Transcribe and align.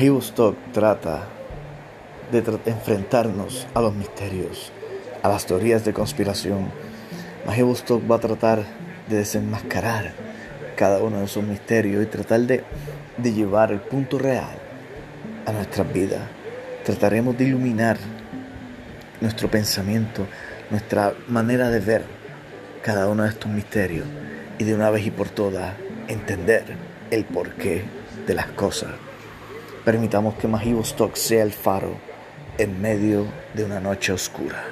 Stock 0.00 0.56
trata 0.72 1.28
de 2.32 2.38
enfrentarnos 2.64 3.66
a 3.74 3.80
los 3.82 3.94
misterios, 3.94 4.72
a 5.22 5.28
las 5.28 5.44
teorías 5.44 5.84
de 5.84 5.92
conspiración. 5.92 6.70
Stock 7.46 8.10
va 8.10 8.16
a 8.16 8.20
tratar 8.20 8.64
de 9.08 9.18
desenmascarar 9.18 10.14
cada 10.76 10.98
uno 11.02 11.18
de 11.18 11.26
esos 11.26 11.44
misterios 11.44 12.02
y 12.02 12.06
tratar 12.06 12.40
de, 12.40 12.64
de 13.18 13.32
llevar 13.32 13.70
el 13.70 13.80
punto 13.80 14.18
real 14.18 14.56
a 15.44 15.52
nuestras 15.52 15.92
vidas. 15.92 16.22
Trataremos 16.84 17.36
de 17.36 17.44
iluminar 17.44 17.98
nuestro 19.20 19.50
pensamiento, 19.50 20.26
nuestra 20.70 21.12
manera 21.28 21.68
de 21.68 21.80
ver 21.80 22.04
cada 22.82 23.08
uno 23.08 23.24
de 23.24 23.28
estos 23.28 23.52
misterios 23.52 24.06
y 24.58 24.64
de 24.64 24.74
una 24.74 24.88
vez 24.88 25.06
y 25.06 25.10
por 25.10 25.28
todas 25.28 25.74
entender 26.08 26.64
el 27.10 27.24
porqué 27.24 27.84
de 28.26 28.34
las 28.34 28.46
cosas. 28.46 29.11
Permitamos 29.84 30.34
que 30.34 30.46
Stock 30.82 31.16
sea 31.16 31.42
el 31.42 31.52
faro 31.52 31.96
en 32.56 32.80
medio 32.80 33.26
de 33.54 33.64
una 33.64 33.80
noche 33.80 34.12
oscura. 34.12 34.64